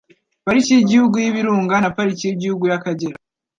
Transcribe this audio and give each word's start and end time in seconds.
Pariki 0.45 0.71
y'Igihugu 0.75 1.15
y'Ibirunga 1.19 1.75
na 1.79 1.89
Pariki 1.97 2.23
y'Igihugu 2.25 2.63
y'Akagera. 2.71 3.17